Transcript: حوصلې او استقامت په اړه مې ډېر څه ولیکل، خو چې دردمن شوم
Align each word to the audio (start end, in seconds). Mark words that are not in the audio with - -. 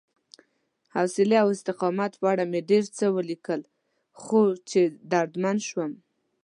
حوصلې 0.95 1.37
او 1.43 1.47
استقامت 1.55 2.11
په 2.21 2.25
اړه 2.33 2.43
مې 2.51 2.59
ډېر 2.69 2.83
څه 2.97 3.05
ولیکل، 3.17 3.61
خو 4.21 4.41
چې 4.69 4.81
دردمن 5.11 5.57
شوم 5.67 5.91